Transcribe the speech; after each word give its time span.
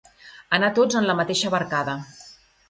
Anar 0.57 0.69
tots 0.79 0.97
en 1.01 1.09
la 1.09 1.15
mateixa 1.19 1.53
barcada. 1.57 1.95